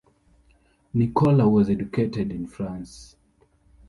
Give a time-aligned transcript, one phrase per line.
[0.95, 3.17] Nikola was educated in France.